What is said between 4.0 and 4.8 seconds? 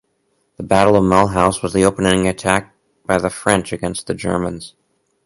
the Germans.